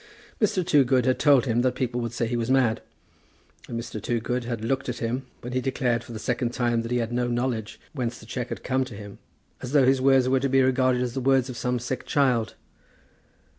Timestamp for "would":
2.01-2.11